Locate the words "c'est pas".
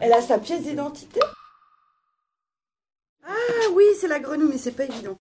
4.58-4.84